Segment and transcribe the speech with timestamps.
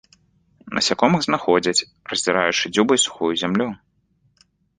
[0.77, 3.69] Насякомых знаходзяць, раздзіраючы дзюбай сухую зямлю.